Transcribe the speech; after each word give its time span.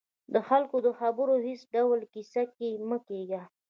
د 0.33 0.35
خلکو 0.47 0.77
د 0.85 0.87
خبرو 0.99 1.35
هېڅ 1.45 1.61
ډول 1.73 1.99
کیسه 2.13 2.43
کې 2.55 2.69
مه 2.89 2.97
کېږئ 3.07 3.41